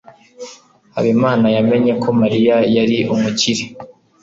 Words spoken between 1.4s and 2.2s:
yamenye ko